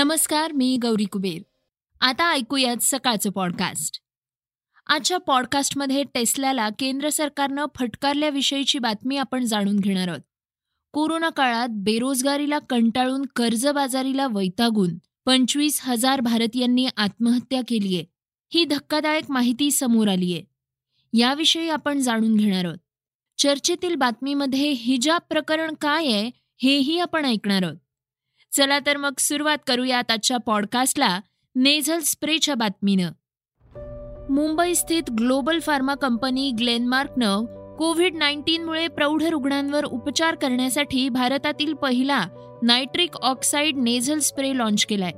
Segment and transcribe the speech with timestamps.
[0.00, 1.42] नमस्कार मी गौरी कुबेर.
[2.00, 4.00] आता ऐकूयात सकाळचं पॉडकास्ट
[4.86, 10.20] आजच्या पॉडकास्टमध्ये टेस्लाला केंद्र सरकारनं फटकारल्याविषयीची बातमी आपण जाणून घेणार आहोत.
[10.92, 14.90] कोरोना काळात बेरोजगारीला कंटाळून कर्जबाजारीला वैतागून
[15.24, 18.04] पंचवीस हजार भारतीयांनी आत्महत्या केलीये
[18.54, 20.44] ही धक्कादायक माहिती समोर आलीये.
[21.12, 22.78] याविषयी आपण जाणून घेणार आहोत.
[23.38, 26.30] चर्चेतील बातमीमध्ये हिजाब प्रकरण काय आहे
[26.62, 27.76] हेही आपण ऐकणार आहोत.
[28.52, 31.20] चला तर मग सुरुवात करूयात आजच्या पॉडकास्टला
[31.54, 33.10] नेझल स्प्रेच्या बातमीनं.
[34.30, 37.44] मुंबई स्थित ग्लोबल फार्मा कंपनी ग्लेनमार्कनं
[37.76, 42.24] कोविड नाईन्टीनमुळे प्रौढ रुग्णांवर उपचार करण्यासाठी भारतातील पहिला
[42.62, 45.10] nitric oxide nasal spray launch केलाय.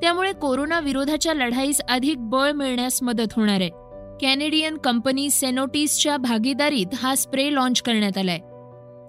[0.00, 3.70] त्यामुळे कोरोना विरोधाच्या लढाईस अधिक बळ मिळण्यास मदत होणार आहे.
[4.20, 8.38] कॅनेडियन कंपनी सेनोटिसच्या भागीदारीत हा स्प्रे लॉन्च करण्यात आलाय.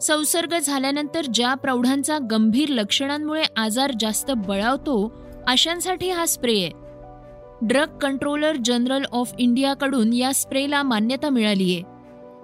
[0.02, 5.14] संसर्ग झाल्यानंतर ज्या प्रौढांचा गंभीर लक्षणांमुळे आजार जास्त बळावतो
[5.48, 6.72] अशांसाठी हा स्प्रे आहे.
[7.62, 11.84] ड्रग कंट्रोलर जनरल ऑफ इंडियाकडून या स्प्रेला मान्यता मिळाली आहे.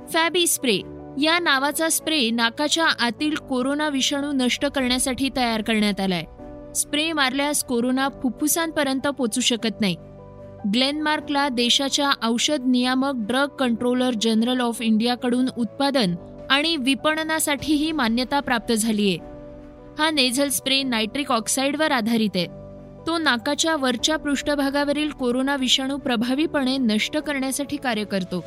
[0.08, 0.76] फॅबी स्प्रे
[1.22, 6.24] या नावाचा स्प्रे नाकाच्या आतील कोरोना विषाणू नष्ट करण्यासाठी तयार करण्यात आलाय.
[6.74, 9.96] स्प्रे मारल्यास कोरोना फुफ्फुसांपर्यंत पोचू शकत नाही.
[10.74, 16.16] ग्लेनमार्कला देशाच्या औषध नियामक ड्रग कंट्रोलर जनरल ऑफ इंडियाकडून उत्पादन
[16.54, 19.18] आणि विपणनासाठीही मान्यता प्राप्त झालीय.
[20.00, 22.46] हा नेझल स्प्रे नायट्रिक ऑक्साईडवर आधारित आहे.
[23.08, 28.44] तो नाकाच्या वरच्या पृष्ठभागावरील कोरोना विषाणू प्रभावीपणे नष्ट करण्यासाठी कार्य करतो.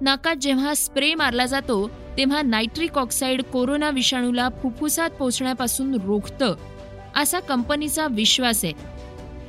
[0.00, 6.54] नाकात जेव्हा स्प्रे मारला जातो तेव्हा नायट्रिक ऑक्साईड कोरोना विषाणूला फुफ्फुसात पोचण्यापासून रोखतं
[7.16, 8.72] असा कंपनीचा विश्वास आहे.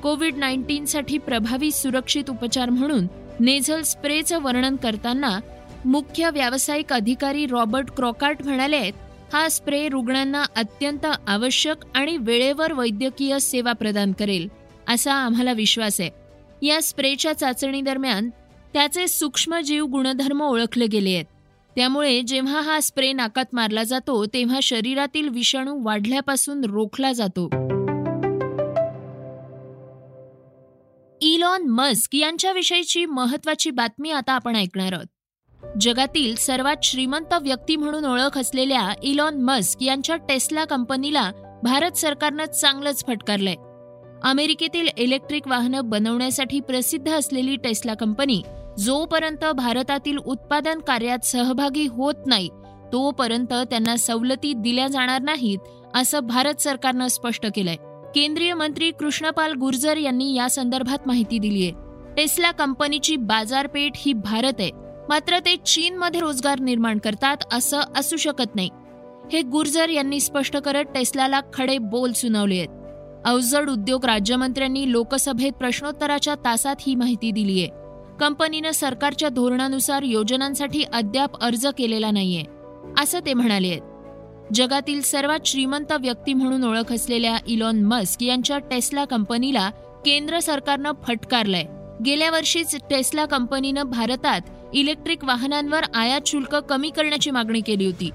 [0.03, 3.07] कोविड नाईन्टीनसाठी प्रभावी सुरक्षित उपचार म्हणून
[3.39, 5.39] नेझल स्प्रेचं वर्णन करताना
[5.85, 8.93] मुख्य व्यावसायिक अधिकारी रॉबर्ट क्रॉकार्ट म्हणाले आहेत
[9.33, 14.47] हा स्प्रे रुग्णांना अत्यंत आवश्यक आणि वेळेवर वैद्यकीय सेवा प्रदान करेल
[14.87, 16.09] असा आम्हाला विश्वास आहे.
[16.67, 18.29] या स्प्रेच्या चाचणी दरम्यान
[18.73, 21.25] त्याचे सूक्ष्मजीव गुणधर्म ओळखले गेले आहेत.
[21.75, 27.45] त्यामुळे जेव्हा हा स्प्रे नाकात मारला जातो तेव्हा शरीरातील विषाणू वाढल्यापासून रोखला जातो.
[31.21, 35.05] इलॉन मस्क यांच्याविषयीची महत्वाची बातमी आता आपण ऐकणार आहोत.
[35.81, 41.31] जगातील सर्वात श्रीमंत व्यक्ती म्हणून ओळख असलेल्या इलॉन मस्क यांच्या टेस्ला कंपनीला
[41.63, 43.55] भारत सरकारनं चांगलंच फटकारलंय.
[44.23, 48.41] अमेरिकेतील इलेक्ट्रिक वाहनं बनवण्यासाठी प्रसिद्ध असलेली टेस्ला कंपनी
[48.79, 52.49] जोपर्यंत भारतातील उत्पादन कार्यात सहभागी होत नाही
[52.93, 55.59] तोपर्यंत त्यांना सवलती दिल्या जाणार नाहीत
[55.95, 57.75] असं भारत सरकारनं स्पष्ट केलंय.
[58.15, 61.71] केंद्रीय मंत्री कृष्णपाल गुर्जर यांनी या संदर्भात माहिती दिलीय.
[62.17, 64.82] टेस्ला कंपनीची बाजारपेठ ही भारत आहे.
[65.09, 68.69] मात्र ते चीनमध्ये रोजगार निर्माण करतात असं असू शकत नाही.
[69.33, 72.69] हे गुर्जर यांनी स्पष्ट करत टेस्लाला खडे बोल सुनावले आहेत.
[73.25, 77.69] अवजड उद्योग राज्यमंत्र्यांनी लोकसभेत प्रश्नोत्तराच्या तासात ही माहिती दिली आहे.
[78.19, 82.43] कंपनीनं सरकारच्या धोरणानुसार योजनांसाठी अद्याप अर्ज केलेला नाहीये
[82.99, 83.81] असं ते म्हणाले आहेत.
[84.53, 89.69] जगातील सर्वात श्रीमंत व्यक्ती म्हणून ओळख असलेल्या इलॉन मस्क यांच्या टेस्ला कंपनीला
[90.05, 91.63] केंद्र सरकारनं फटकारलंय.
[92.05, 94.41] गेल्या वर्षीच टेस्ला कंपनीनं भारतात
[94.73, 98.09] इलेक्ट्रिक वाहनांवर आयात शुल्क कमी करण्याची मागणी केली होती.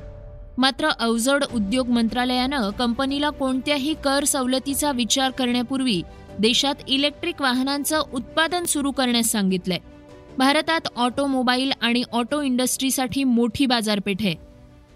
[0.59, 6.03] मात्र अवजड उद्योग मंत्रालयानं कंपनीला कोणत्याही कर सवलतीचा विचार करण्यापूर्वी
[6.39, 9.79] देशात इलेक्ट्रिक वाहनांचं उत्पादन सुरू करण्यास सांगितलंय.
[10.39, 14.35] भारतात ऑटोमोबाईल आणि ऑटो इंडस्ट्रीसाठी मोठी बाजारपेठ आहे.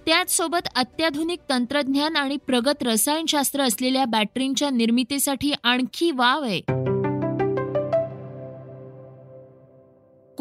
[0.06, 6.61] त्याचसोबत अत्याधुनिक तंत्रज्ञान आणि प्रगत रसायनशास्त्र असलेल्या बॅटरींच्या निर्मितीसाठी आणखी वाव आहे.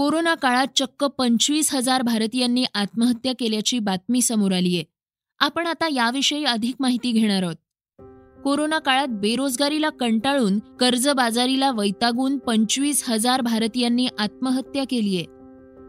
[0.02, 4.84] कोरोना काळात चक्क पंचवीस हजार भारतीयांनी आत्महत्या केल्याची बातमी समोर आली आहे
[5.40, 7.56] आपण आता याविषयी अधिक माहिती घेणार आहोत.
[8.44, 15.24] कोरोना काळात बेरोजगारीला कंटाळून कर्जबाजारीला वैतागून पंचवीस हजार भारतीयांनी आत्महत्या केलीय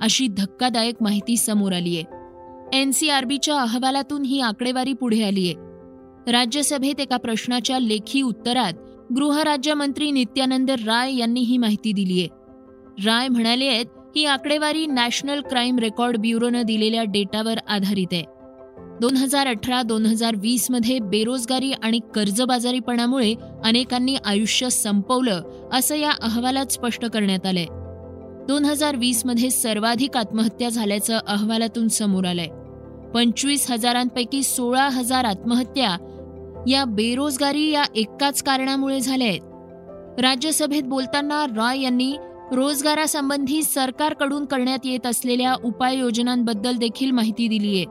[0.00, 2.02] अशी धक्कादायक माहिती समोर आलीय.
[2.72, 5.52] एनसीआरबीच्या अहवालातून ही आकडेवारी पुढे आलीय.
[6.32, 8.72] राज्यसभेत एका प्रश्नाच्या लेखी उत्तरात
[9.16, 12.26] गृहराज्यमंत्री नित्यानंद राय यांनी ही माहिती दिलीय.
[13.04, 13.86] राय म्हणाले आहेत
[14.16, 18.24] ही आकडेवारी नॅशनल क्राईम रेकॉर्ड ब्युरोनं दिलेल्या डेटावर आधारित आहे.
[19.00, 25.42] दोन हजार अठरा दोन हजार वीसमध्ये बेरोजगारी आणि कर्जबाजारीपणामुळे अनेकांनी आयुष्य संपवलं
[25.72, 27.66] असं या अहवालात स्पष्ट करण्यात आलंय.
[28.48, 32.48] दोन हजार वीसमध्ये सर्वाधिक आत्महत्या झाल्याचं अहवालातून समोर आलंय.
[33.14, 35.96] पंचवीस हजारांपैकी सोळा हजार आत्महत्या
[36.68, 39.40] या बेरोजगारी या एकाच कारणामुळे झाल्या आहेत.
[40.20, 42.16] राज्यसभेत बोलताना रॉय यांनी
[42.52, 47.84] रोजगारासंबंधी सरकारकडून करण्यात येत असलेल्या उपाययोजनांबद्दल देखील माहिती दिलीय.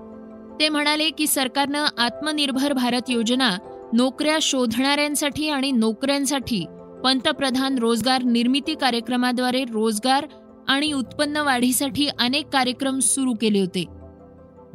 [0.60, 3.58] ते म्हणाले की सरकारनं आत्मनिर्भर भारत योजना
[3.94, 6.66] नोकऱ्या शोधणाऱ्यांसाठी आणि नोकऱ्यांसाठी
[7.04, 10.28] पंतप्रधान रोजगार निर्मिती कार्यक्रमाद्वारे रोजगार
[10.68, 13.84] आणि उत्पन्न वाढीसाठी अनेक कार्यक्रम सुरू केले होते.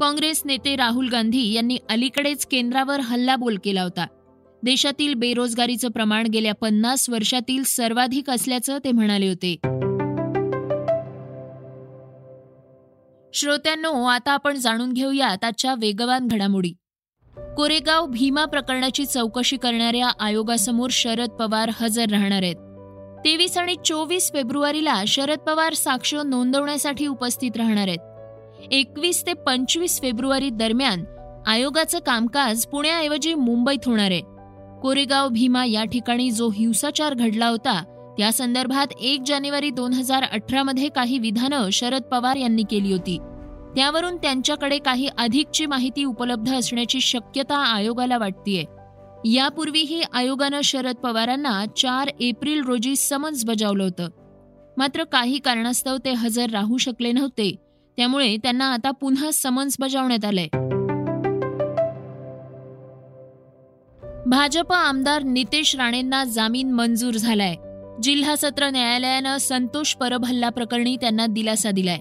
[0.01, 4.07] काँग्रेस नेते राहुल गांधी यांनी अलीकडेच केंद्रावर हल्लाबोल केला होता.
[4.63, 9.57] देशातील बेरोजगारीचं प्रमाण गेल्या पन्नास वर्षातील सर्वाधिक असल्याचं ते म्हणाले होते.
[13.37, 16.73] श्रोत्यांनो आता आपण जाणून घेऊयात आजच्या वेगवान घडामोडी.
[17.57, 22.57] कोरेगाव भीमा प्रकरणाची चौकशी करणाऱ्या आयोगासमोर शरद पवार हजर राहणार आहेत.
[23.25, 28.73] तेवीस आणि चोवीस फेब्रुवारीला शरद पवार साक्ष नोंदवण्यासाठी उपस्थित राहणार आहेत.
[28.73, 31.05] एकवीस ते पंचवीस फेब्रुवारी दरम्यान
[31.47, 34.21] आयोगाचं कामकाज पुण्याऐवजी मुंबईत होणार आहे.
[34.81, 37.83] कोरेगाव भीमा या ठिकाणी जो हिंसाचार घडला होता
[38.19, 43.19] त्या संदर्भात एक जानेवारी दोन हजार अठरामध्ये काही विधानं शरद पवार यांनी केली होती.
[43.77, 48.65] त्यावरून त्यांच्याकडे काही अधिकची माहिती उपलब्ध असण्याची शक्यता आयोगाला वाटतीये.
[49.33, 54.09] यापूर्वीही आयोगानं शरद पवारांना चार एप्रिल रोजी समन्स बजावलं होतं.
[54.77, 57.57] मात्र काही कारणास्तव ते हजर राहू शकले नव्हते.
[57.97, 60.49] त्यामुळे त्यांना आता पुन्हा समन्स बजावण्यात आलंय.
[64.27, 67.55] भाजप आमदार नितेश राणेंना जामीन मंजूर झालाय.
[68.03, 71.99] जिल्हा सत्र न्यायालयानं संतोष परब प्रकरणी त्यांना दिलासा दिलाय.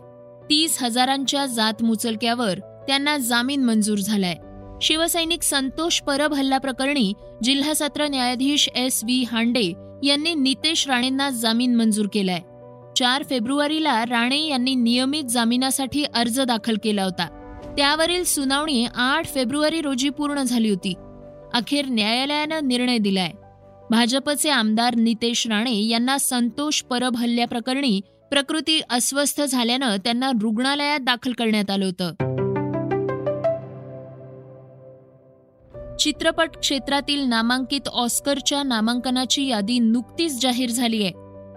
[0.50, 4.36] तीस हजारांच्या जात मुचलक्यावर त्यांना जामीन मंजूर झालाय.
[4.82, 7.14] शिवसैनिक संतोष परब हल्ला प्रकरणी
[7.44, 12.40] जिल्हा सत्र न्यायाधीश एस व्ही हांडे यांनी नितेश राणेंना जामीन मंजूर केलाय.
[12.96, 17.28] चार फेब्रुवारीला राणे यांनी नियमित जामिनासाठी अर्ज दाखल केला होता.
[17.78, 20.94] त्यावरील सुनावणी आठ फेब्रुवारी रोजी पूर्ण झाली होती.
[21.54, 23.32] अखेर न्यायालयानं निर्णय दिलाय.
[23.92, 28.02] भाजपचे आमदार नितेश राणे यांना संतोष परब हल्ल्याप्रकरणी
[28.32, 32.14] प्रकृती अस्वस्थ झाल्यानं त्यांना रुग्णालयात दाखल करण्यात आलं होतं.
[35.96, 41.12] चित्रपट क्षेत्रातील नामांकित ऑस्करच्या नामांकनाची यादी नुकतीच जाहीर झाली आहे.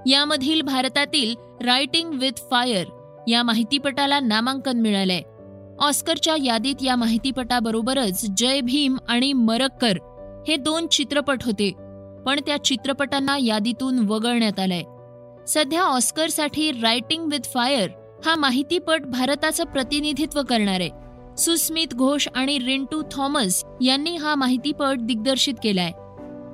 [0.07, 1.35] यामधील भारतातील
[1.67, 2.87] रायटिंग विथ फायर
[3.29, 5.23] या माहितीपटाला नामांकन मिळालंय.
[5.81, 9.99] ऑस्करच्या यादीत या माहितीपटाबरोबरच जय भीम आणि मरक्कर
[10.49, 11.88] हे दोन चित्रपट होते.
[12.27, 14.83] पण त्या चित्रपटांना यादीतून वगळण्यात आलंय.
[15.49, 17.91] सध्या ऑस्करसाठी रायटिंग विथ फायर
[18.27, 20.91] हा माहितीपट भारताचं प्रतिनिधित्व करणार आहे
[21.37, 25.93] सुस्मित घोष आणि रिंटू थॉमस यांनी हा माहितीपट दिग्दर्शित केलाय.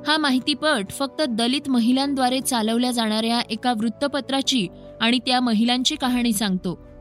[0.07, 4.67] हा माहितीपट फक्त दलित महिलांद्वारे चालवल्या जाणाऱ्या एका वृत्तपत्राची
[5.01, 6.94] आणि त्या महिलांची कहाणी सांगतो.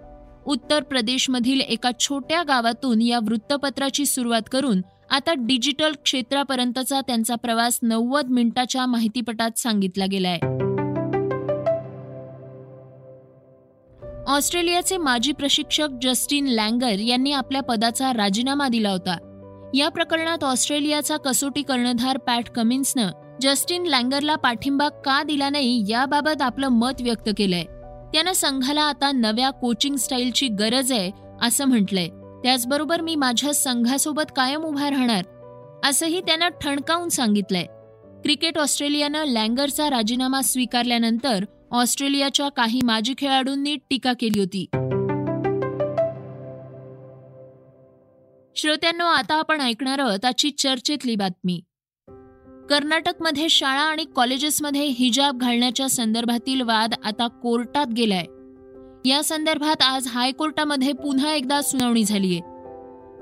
[0.48, 8.30] उत्तर प्रदेशमधील एका छोट्या गावातून या वृत्तपत्राची सुरुवात करून आता डिजिटल क्षेत्रापर्यंतचा त्यांचा प्रवास नव्वद
[8.30, 10.40] मिनिटाच्या माहितीपटात सांगितला गेलाय.
[14.28, 19.18] ऑस्ट्रेलियाचे माजी प्रशिक्षक जस्टिन लँगर यांनी आपल्या पदाचा राजीनामा दिला होता.
[19.74, 23.12] या प्रकरणात ऑस्ट्रेलियाचा कसोटी कर्णधार पॅट कमिन्सनं
[23.42, 27.63] जस्टिन लँगरला पाठिंबा का दिला नाही याबाबत आपलं मत व्यक्त केलंय.
[28.13, 31.12] त्यानं संघाला आता नव्या कोचिंग स्टाईलची गरज आहे
[31.42, 32.07] असं म्हटलंय.
[32.44, 35.24] त्याचबरोबर मी माझ्या संघासोबत कायम उभा राहणार
[35.86, 37.65] असंही त्यानं ठणकावून सांगितलंय.
[38.21, 44.65] क्रिकेट ऑस्ट्रेलियानं लँगरचा राजीनामा स्वीकारल्यानंतर ऑस्ट्रेलियाच्या काही माजी खेळाडूंनी टीका केली होती.
[48.56, 51.62] श्रोत्यांनो आता आपण ऐकणार आहोत आजची चर्चेतली बातमी.
[52.74, 58.25] कर्नाटकमध्ये शाळा आणि कॉलेजेसमध्ये हिजाब घालण्याच्या संदर्भातील वाद आता कोर्टात गेलाय.
[59.10, 62.39] या संदर्भात आज हायकोर्टामध्ये पुन्हा एकदा सुनावणी झालीय.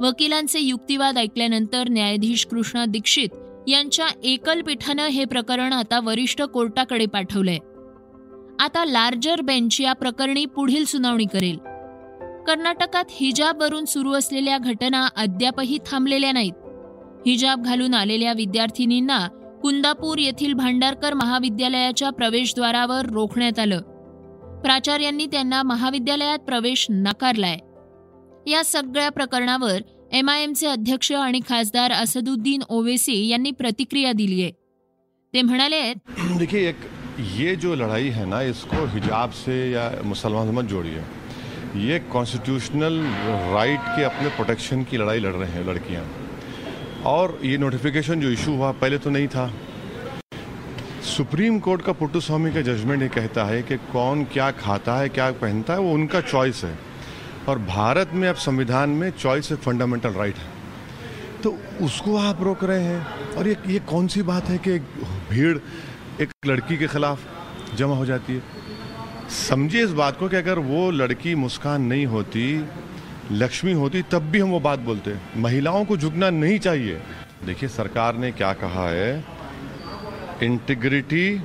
[0.08, 3.30] वकिलांचे युक्तिवाद ऐकल्यानंतर न्यायाधीश कृष्णा दीक्षित
[3.68, 7.58] यांच्या एकलपीठानं हे प्रकरण आता वरिष्ठ कोर्टाकडे पाठवलंय.
[8.60, 11.58] आता लार्जर बेंच या प्रकरणी पुढील सुनावणी करेल.
[12.48, 16.54] कर्नाटकात हिजाबवरून सुरू असलेल्या घटना अद्यापही थांबलेल्या नाहीत.
[17.26, 19.28] हिजाब घालून आलेल्या विद्यार्थिनींना
[19.62, 23.82] कुंदापूर येथील भांडारकर महाविद्यालयाच्या प्रवेशद्वारावर रोखण्यात आलं.
[24.64, 27.58] प्राचार्यांनी त्यांना महाविद्यालयात प्रवेश नाकारलाय.
[28.52, 34.52] या सगळ्या प्रकरणावर एम आय एमचे अध्यक्ष आणि खासदार असदुद्दीन ओवेसी यांनी प्रतिक्रिया दिली आहे.
[35.34, 35.94] ते म्हणाले
[36.40, 36.80] देखिए एक
[37.38, 41.02] ये जो लड़ाई है ना इसको हिजाब से या मुसलमान मत जोड़िए।
[41.88, 43.00] ये कॉन्स्टिट्यूशनल
[43.54, 46.04] राइट के अपने प्रोटेक्शन की लड़ाई लड़ रहे हैं लड़कियां।
[47.06, 49.54] और ये नोटिफिकेशन जो इशू हुआ, पहले तो नहीं था।
[51.04, 55.10] सुप्रीम कोर्ट का पुट्टू स्वामी का जजमेंट ये कहता है कि कौन क्या खाता है,
[55.10, 56.80] क्या पहनता है, वो उनका चॉइस है।
[57.50, 60.50] और भारत में अब संविधान में चॉइस ए फंडामेंटल राइट है।
[61.44, 64.80] तो उसको आप रोक रहे हैं। और ये ये कौन सी बात है कि
[65.30, 65.58] भीड़
[66.22, 67.22] एक लड़की के खिलाफ
[67.76, 68.44] जमा हो जाती है?
[69.30, 72.66] समझिए इस बात को कि अगर वो लड़की मुस्कान नहीं होती
[73.32, 77.02] लक्ष्मी होती तब भी हम वो बात बोलते महिलाओं को झुकना नहीं चाहिए।
[77.46, 79.24] देखिए सरकार ने क्या कहा है?
[80.44, 81.36] इंटीग्रिटी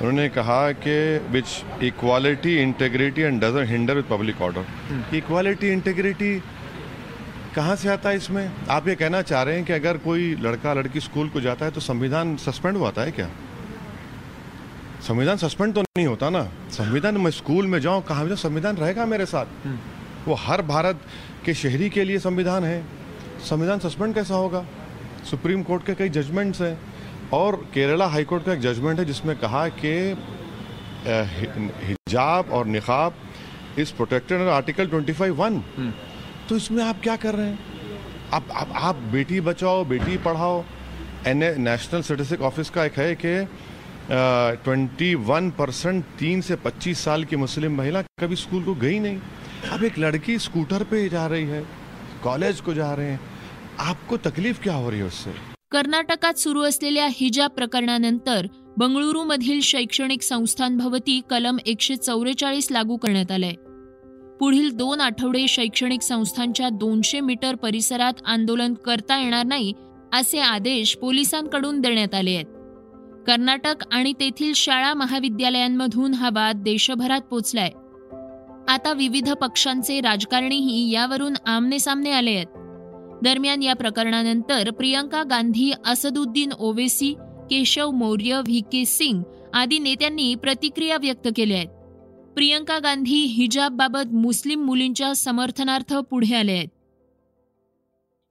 [0.00, 0.96] उन्होंने कहा कि
[1.30, 6.38] which equality integrity and doesn't hinder with public order equality integrity
[7.56, 8.50] कहाँ से आता है इसमें?
[8.70, 11.70] आप ये कहना चाह रहे हैं कि अगर कोई लड़का लड़की स्कूल को जाता है
[11.70, 13.28] तो संविधान सस्पेंड हुआ है क्या?
[15.00, 19.04] संविधान सस्पेंड तो नहीं होता ना। संविधान मैं स्कूल में जाऊँ कहाँ भी संविधान रहेगा
[19.06, 19.46] मेरे साथ।
[20.26, 21.00] वो हर भारत
[21.44, 22.84] के शहरी के लिए संविधान है।
[23.40, 24.64] संविधान सस्पेंड कैसा होगा?
[25.30, 26.78] सुप्रीम कोर्ट के कई जजमेंट्स हैं
[27.32, 29.94] और केरला हाई कोर्ट का एक जजमेंट है जिसमें कहा कि
[31.86, 33.14] हिजाब और निकाब
[33.78, 35.60] इस प्रोटेक्टेड आर्टिकल 25 वन
[36.48, 37.58] तो इसमें आप क्या कर रहे हैं?
[38.32, 40.62] आप आप, आप Beti Bachao Beti Padhao.
[41.26, 43.34] NA national statistic office का एक है कि
[44.10, 49.18] ट्वेंटी वन परसेंट तीन से पच्चीस साल की मुस्लिम महिला कभी स्कूल को गई नहीं।
[49.72, 51.62] अब एक लड़की स्कूटर पे जा रही है
[52.24, 53.20] कॉलेज को जा रहे हैं।
[53.78, 55.30] आपको तकलीफ क्या हो रही है उससे?
[55.70, 58.46] कर्नाटकात सुरू असलेल्या हिजाब प्रकरणानंतर
[58.78, 63.52] बंगळुरूमधील शैक्षणिक संस्थांभवती कलम एकशे चौवेचाळीस लागू करण्यात आलंय.
[64.40, 69.72] पुढील दोन आठवडे शैक्षणिक संस्थांच्या दोनशे मीटर परिसरात आंदोलन करता येणार नाही
[70.12, 72.57] असे आदेश पोलिसांकडून देण्यात आले आहेत.
[73.26, 77.70] कर्नाटक आणि तेथील शाळा महाविद्यालयांमधून हा वाद देशभरात पोचलाय.
[78.68, 82.46] आता विविध पक्षांचे राजकारणीही यावरून आमने सामने आले आहेत.
[83.22, 87.14] दरम्यान या प्रकरणानंतर प्रियंका गांधी असदुद्दीन ओवेसी
[87.50, 89.22] केशव मौर्य व्ही के सिंग
[89.54, 91.68] आदी नेत्यांनी प्रतिक्रिया व्यक्त केल्या आहेत.
[92.34, 96.68] प्रियंका गांधी हिजाबबाबत मुस्लिम मुलींच्या समर्थनार्थ पुढे आले आहेत.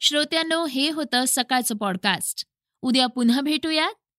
[0.01, 2.46] श्रोत्यांनो हे होतं सकाळचं पॉडकास्ट
[2.82, 3.94] उद्या पुन्हा भेटूयात.